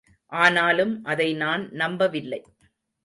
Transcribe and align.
ஆனாலும் 0.31 1.03
அதை 1.03 1.33
நான் 1.33 1.69
நம்பவில்லை. 1.71 2.41